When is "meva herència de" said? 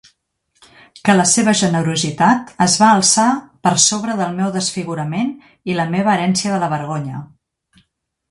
5.97-6.63